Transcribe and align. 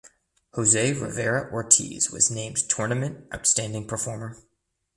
Jose 0.55 0.93
Rivera 0.93 1.53
Ortiz 1.53 2.09
was 2.09 2.31
named 2.31 2.67
Tournament 2.67 3.27
Outstanding 3.31 3.85
Performer. 3.87 4.35